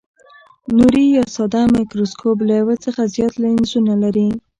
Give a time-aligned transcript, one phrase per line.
[0.77, 4.27] نوري یا ساده مایکروسکوپ له یو څخه زیات لینزونه لري.